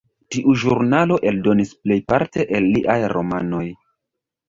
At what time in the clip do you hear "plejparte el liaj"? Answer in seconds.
1.83-3.01